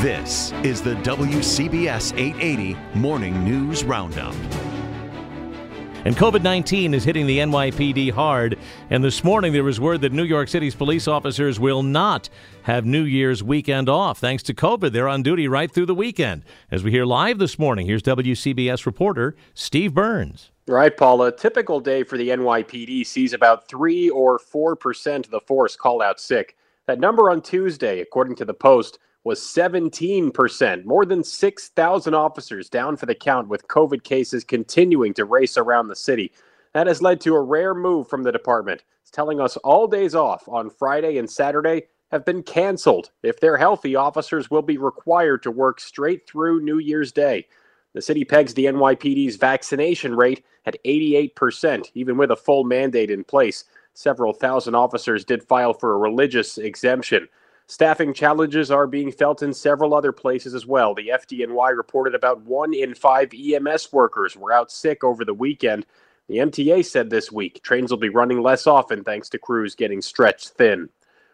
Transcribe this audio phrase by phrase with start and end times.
[0.00, 4.32] This is the WCBS 880 Morning News Roundup.
[6.06, 8.56] And COVID 19 is hitting the NYPD hard.
[8.88, 12.30] And this morning there was word that New York City's police officers will not
[12.62, 14.18] have New Year's weekend off.
[14.18, 16.44] Thanks to COVID, they're on duty right through the weekend.
[16.70, 20.50] As we hear live this morning, here's WCBS reporter Steve Burns.
[20.66, 21.26] Right, Paula.
[21.26, 26.00] A typical day for the NYPD sees about 3 or 4% of the force call
[26.00, 26.56] out sick.
[26.86, 32.96] That number on Tuesday, according to the Post, was 17%, more than 6,000 officers down
[32.96, 36.32] for the count with COVID cases continuing to race around the city.
[36.72, 38.82] That has led to a rare move from the department.
[39.02, 43.10] It's telling us all days off on Friday and Saturday have been canceled.
[43.22, 47.46] If they're healthy, officers will be required to work straight through New Year's Day.
[47.92, 53.24] The city pegs the NYPD's vaccination rate at 88%, even with a full mandate in
[53.24, 53.64] place.
[53.94, 57.28] Several thousand officers did file for a religious exemption.
[57.70, 60.92] Staffing challenges are being felt in several other places as well.
[60.92, 65.86] The FDNY reported about one in five EMS workers were out sick over the weekend.
[66.26, 70.02] The MTA said this week trains will be running less often thanks to crews getting
[70.02, 70.88] stretched thin.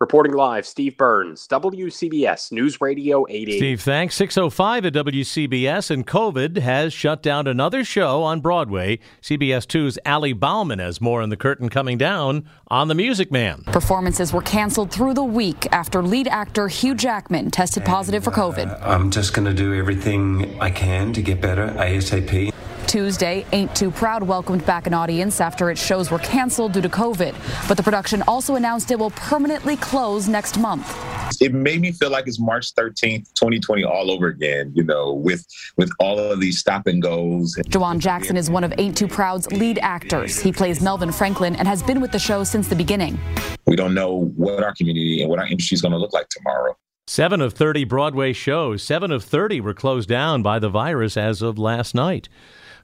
[0.00, 3.56] Reporting live, Steve Burns, WCBS News Radio 80.
[3.56, 4.14] Steve, thanks.
[4.14, 9.00] 605 at WCBS, and COVID has shut down another show on Broadway.
[9.20, 13.64] CBS 2's Ali Bauman has more on the curtain coming down on The Music Man.
[13.66, 18.70] Performances were canceled through the week after lead actor Hugh Jackman tested positive for COVID.
[18.80, 22.52] Uh, I'm just going to do everything I can to get better ASAP.
[22.88, 26.88] Tuesday, Ain't Too Proud welcomed back an audience after its shows were canceled due to
[26.88, 27.34] COVID.
[27.68, 30.96] But the production also announced it will permanently close next month.
[31.42, 35.46] It made me feel like it's March 13th, 2020 all over again, you know, with
[35.76, 37.54] with all of these stop and goes.
[37.68, 40.40] Jawan Jackson is one of Ain't Too Proud's lead actors.
[40.40, 43.20] He plays Melvin Franklin and has been with the show since the beginning.
[43.66, 46.28] We don't know what our community and what our industry is going to look like
[46.30, 46.74] tomorrow.
[47.06, 51.40] Seven of 30 Broadway shows, seven of 30 were closed down by the virus as
[51.40, 52.28] of last night.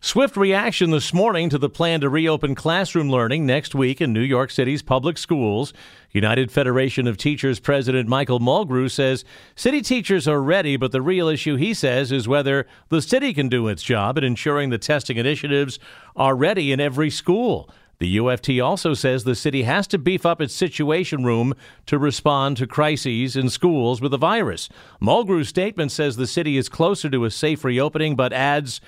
[0.05, 4.21] Swift reaction this morning to the plan to reopen classroom learning next week in New
[4.21, 5.73] York City's public schools.
[6.11, 9.25] United Federation of Teachers President Michael Mulgrew says
[9.57, 13.49] city teachers are ready, but the real issue, he says, is whether the city can
[13.49, 15.79] do its job at ensuring the testing initiatives
[16.15, 17.71] are ready in every school.
[17.99, 21.55] The UFT also says the city has to beef up its situation room
[21.87, 24.69] to respond to crises in schools with the virus.
[25.01, 28.83] Mulgrew's statement says the city is closer to a safe reopening, but adds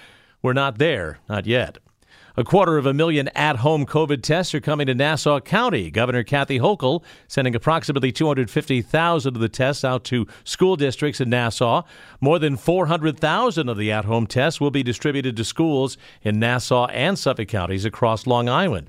[0.46, 1.78] we're not there, not yet.
[2.36, 5.90] A quarter of a million at home COVID tests are coming to Nassau County.
[5.90, 11.82] Governor Kathy Hochul sending approximately 250,000 of the tests out to school districts in Nassau.
[12.20, 16.86] More than 400,000 of the at home tests will be distributed to schools in Nassau
[16.86, 18.88] and Suffolk counties across Long Island.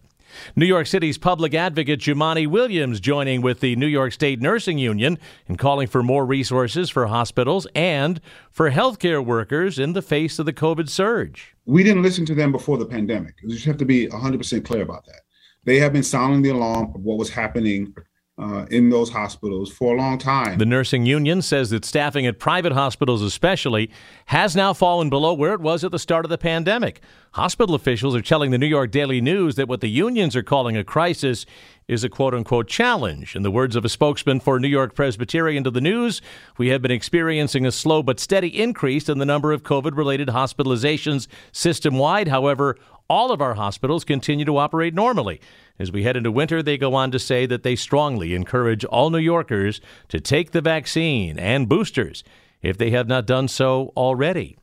[0.55, 5.17] New York City's public advocate Jumaane Williams joining with the New York State Nursing Union
[5.47, 8.21] in calling for more resources for hospitals and
[8.51, 11.55] for healthcare workers in the face of the COVID surge.
[11.65, 13.35] We didn't listen to them before the pandemic.
[13.43, 15.21] We just have to be 100% clear about that.
[15.65, 17.93] They have been sounding the alarm of what was happening
[18.37, 20.57] uh, in those hospitals for a long time.
[20.59, 23.89] The nursing union says that staffing at private hospitals, especially,
[24.27, 27.01] has now fallen below where it was at the start of the pandemic.
[27.31, 30.77] Hospital officials are telling the New York Daily News that what the unions are calling
[30.77, 31.45] a crisis
[31.87, 33.35] is a quote unquote challenge.
[33.35, 36.21] In the words of a spokesman for New York Presbyterian to the News,
[36.57, 40.27] we have been experiencing a slow but steady increase in the number of COVID related
[40.27, 42.27] hospitalizations system wide.
[42.27, 42.77] However,
[43.09, 45.39] all of our hospitals continue to operate normally.
[45.79, 49.09] As we head into winter, they go on to say that they strongly encourage all
[49.09, 52.23] New Yorkers to take the vaccine and boosters
[52.61, 54.57] if they have not done so already.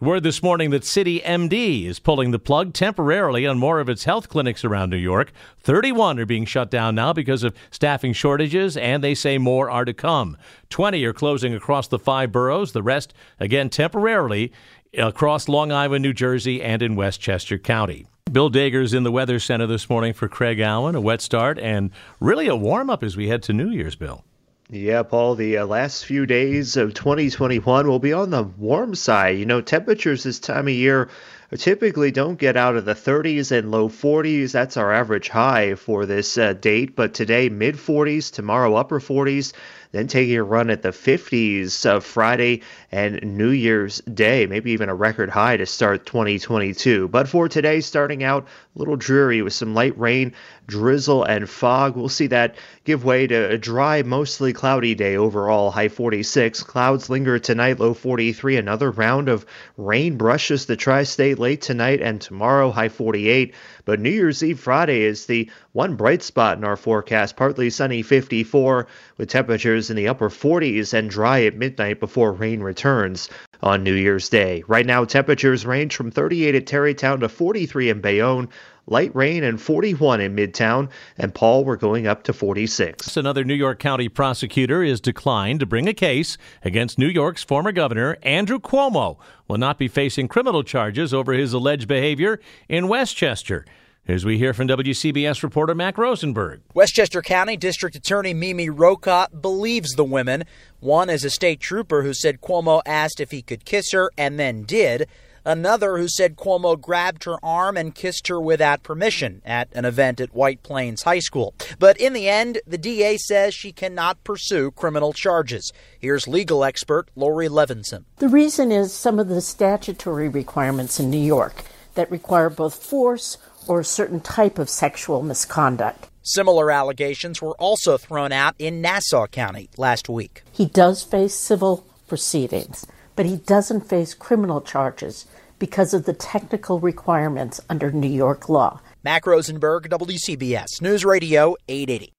[0.00, 4.28] Word this morning that CityMD is pulling the plug temporarily on more of its health
[4.28, 5.32] clinics around New York.
[5.60, 9.84] 31 are being shut down now because of staffing shortages, and they say more are
[9.84, 10.36] to come.
[10.68, 14.52] 20 are closing across the five boroughs, the rest, again, temporarily
[14.98, 18.06] across Long Island, New Jersey, and in Westchester County.
[18.30, 20.94] Bill Dager's in the Weather Center this morning for Craig Allen.
[20.94, 24.24] A wet start and really a warm up as we head to New Year's, Bill.
[24.70, 29.38] Yeah, Paul, the uh, last few days of 2021 will be on the warm side.
[29.38, 31.10] You know, temperatures this time of year
[31.60, 34.52] typically don't get out of the 30s and low 40s.
[34.52, 36.96] That's our average high for this uh, date.
[36.96, 39.52] But today, mid 40s, tomorrow, upper 40s
[39.94, 44.88] then taking a run at the 50s uh, Friday and New Year's Day, maybe even
[44.88, 47.06] a record high to start 2022.
[47.06, 50.32] But for today, starting out a little dreary with some light rain,
[50.66, 51.96] drizzle, and fog.
[51.96, 56.64] We'll see that give way to a dry, mostly cloudy day overall, high 46.
[56.64, 58.56] Clouds linger tonight, low 43.
[58.56, 59.46] Another round of
[59.76, 63.54] rain brushes the tri state late tonight and tomorrow, high 48.
[63.84, 68.00] But New Year's Eve Friday is the one bright spot in our forecast, partly sunny
[68.00, 68.86] 54,
[69.18, 73.28] with temperatures in the upper 40s and dry at midnight before rain returns
[73.62, 74.64] on New Year's Day.
[74.66, 78.48] Right now, temperatures range from 38 at Tarrytown to 43 in Bayonne.
[78.86, 83.16] Light rain and 41 in Midtown, and Paul, we're going up to 46.
[83.16, 87.72] Another New York County prosecutor is declined to bring a case against New York's former
[87.72, 89.16] governor, Andrew Cuomo,
[89.48, 93.64] will not be facing criminal charges over his alleged behavior in Westchester.
[94.06, 96.60] As we hear from WCBS reporter Mac Rosenberg.
[96.74, 100.44] Westchester County District Attorney Mimi Rocah believes the women.
[100.80, 104.38] One is a state trooper who said Cuomo asked if he could kiss her and
[104.38, 105.08] then did.
[105.44, 110.20] Another who said Cuomo grabbed her arm and kissed her without permission at an event
[110.20, 111.54] at White Plains High School.
[111.78, 115.72] But in the end, the DA says she cannot pursue criminal charges.
[115.98, 118.04] Here's legal expert Lori Levinson.
[118.16, 121.64] The reason is some of the statutory requirements in New York
[121.94, 123.36] that require both force
[123.66, 126.08] or a certain type of sexual misconduct.
[126.22, 130.42] Similar allegations were also thrown out in Nassau County last week.
[130.52, 135.26] He does face civil proceedings, but he doesn't face criminal charges
[135.58, 138.80] because of the technical requirements under New York law.
[139.02, 142.12] Mac Rosenberg, WCBS News Radio 880.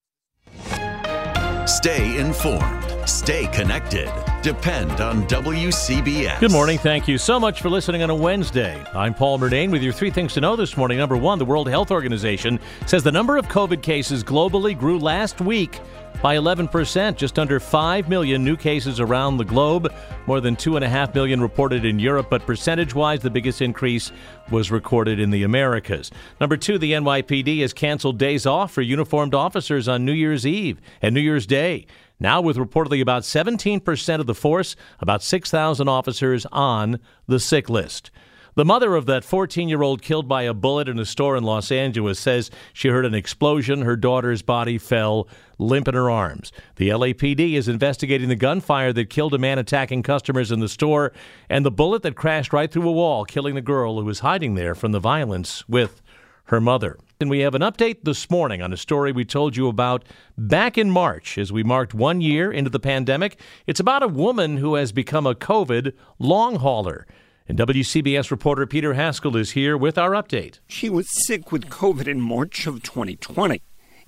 [1.68, 3.09] Stay informed.
[3.09, 4.12] Stay connected.
[4.42, 6.39] Depend on WCBS.
[6.39, 6.77] Good morning.
[6.77, 8.83] Thank you so much for listening on a Wednesday.
[8.94, 10.97] I'm Paul Murnane with your three things to know this morning.
[10.97, 15.42] Number one, the World Health Organization says the number of COVID cases globally grew last
[15.42, 15.80] week
[16.21, 19.94] by 11%, just under 5 million new cases around the globe,
[20.27, 24.12] more than 2.5 million reported in Europe, but percentage wise, the biggest increase
[24.51, 26.12] was recorded in the Americas.
[26.39, 30.81] Number two, the NYPD has canceled days off for uniformed officers on New Year's Eve
[31.01, 31.85] and New Year's Day.
[32.19, 38.09] Now, with reportedly about 17% of the force, about 6,000 officers on the sick list.
[38.56, 41.44] The mother of that 14 year old killed by a bullet in a store in
[41.44, 43.81] Los Angeles says she heard an explosion.
[43.81, 46.54] Her daughter's body fell limp in her arms.
[46.78, 51.12] The LAPD is investigating the gunfire that killed a man attacking customers in the store
[51.50, 54.56] and the bullet that crashed right through a wall, killing the girl who was hiding
[54.56, 56.02] there from the violence with
[56.46, 56.98] her mother.
[57.19, 60.06] And we have an update this morning on a story we told you about
[60.38, 63.38] back in March as we marked one year into the pandemic.
[63.68, 67.06] It's about a woman who has become a COVID long hauler.
[67.47, 70.59] And WCBS reporter Peter Haskell is here with our update.
[70.68, 73.62] She was sick with COVID in March of 2020.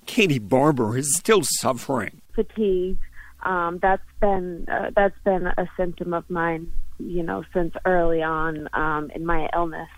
[0.06, 2.20] Katie Barber is still suffering.
[2.34, 2.98] Fatigue.
[3.44, 8.68] Um, that's been uh, that's been a symptom of mine, you know, since early on
[8.72, 9.88] um, in my illness.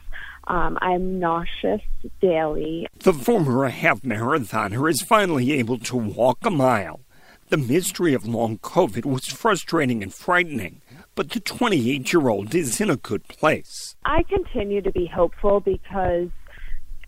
[0.47, 1.81] Um, I'm nauseous
[2.21, 2.89] daily.
[2.99, 7.01] The former half marathoner is finally able to walk a mile.
[7.49, 10.83] The mystery of long COVID was frustrating and frightening
[11.21, 13.95] but the 28 year old is in a good place.
[14.07, 16.31] I continue to be hopeful because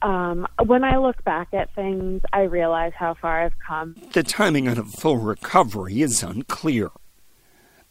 [0.02, 3.96] um, when I look back at things, I realize how far I've come.
[4.12, 6.90] The timing on a full recovery is unclear.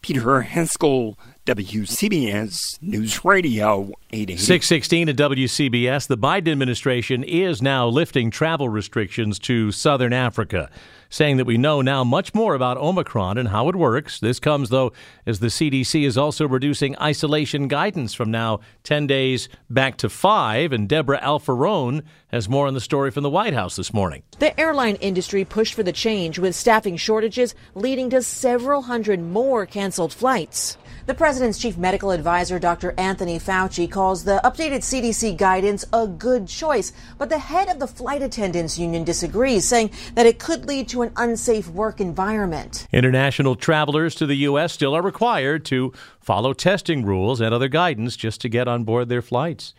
[0.04, 1.18] Peter Haskell,
[1.48, 4.38] WCBS News Radio 880.
[4.38, 6.06] 616 at WCBS.
[6.06, 10.70] The Biden administration is now lifting travel restrictions to southern Africa
[11.12, 14.20] saying that we know now much more about Omicron and how it works.
[14.20, 14.94] This comes, though,
[15.26, 20.72] as the CDC is also reducing isolation guidance from now 10 days back to five.
[20.72, 24.24] And Debra Alfarone has more on the story from the White House this morning.
[24.40, 29.66] The airline industry pushed for the change with staffing shortages leading to several hundred more
[29.66, 30.78] canceled flights.
[31.08, 32.94] The president's chief medical advisor, Dr.
[32.96, 37.88] Anthony Fauci, calls the updated CDC guidance a good choice, but the head of the
[37.88, 42.88] flight attendants union disagrees, saying that it could lead to an unsafe work environment.
[42.92, 44.74] International travelers to the U.S.
[44.74, 49.10] still are required to follow testing rules and other guidance just to get on board
[49.10, 49.74] their flights.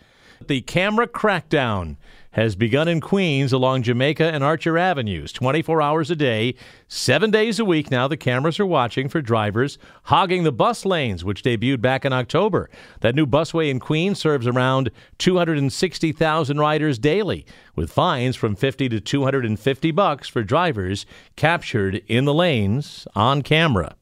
[0.48, 1.96] The camera crackdown
[2.32, 6.54] has begun in Queens along Jamaica and Archer Avenues, 24 hours a day,
[6.88, 7.90] seven days a week.
[7.90, 12.12] Now the cameras are watching for drivers hogging the bus lanes, which debuted back in
[12.12, 12.68] October.
[13.00, 17.46] That new busway in Queens serves around 260,000 riders daily,
[17.76, 23.96] with fines from 50 to 250 bucks for drivers captured in the lanes on camera.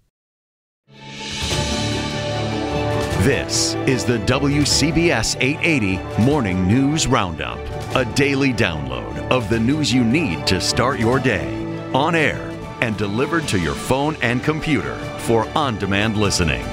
[3.23, 7.59] This is the WCBS 880 Morning News Roundup,
[7.95, 11.53] a daily download of the news you need to start your day,
[11.93, 12.47] on air
[12.81, 16.65] and delivered to your phone and computer for on demand listening.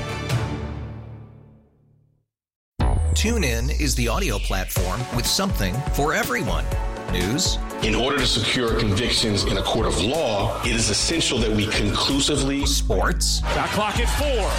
[3.13, 6.63] TuneIn is the audio platform with something for everyone.
[7.11, 7.57] News.
[7.81, 11.65] In order to secure convictions in a court of law, it is essential that we
[11.67, 12.65] conclusively.
[12.67, 13.41] Sports.
[13.41, 14.49] Got clock at four.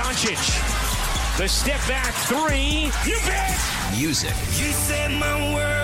[0.00, 0.38] Doncic.
[1.38, 2.90] The step back three.
[3.04, 3.58] You bet.
[3.98, 4.30] Music.
[4.30, 5.83] You set my world